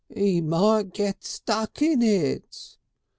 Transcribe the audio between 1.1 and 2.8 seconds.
stuck in it."